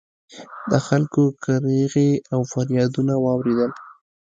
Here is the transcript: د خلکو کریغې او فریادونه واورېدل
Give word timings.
د 0.71 0.73
خلکو 0.87 1.21
کریغې 1.43 2.11
او 2.33 2.39
فریادونه 2.51 3.13
واورېدل 3.23 3.71